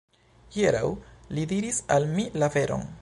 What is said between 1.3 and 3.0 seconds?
li diris al mi la veron.